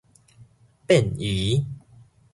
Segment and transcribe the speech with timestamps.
[0.87, 1.63] 變移